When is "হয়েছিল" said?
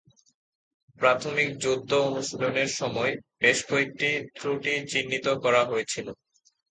5.65-6.07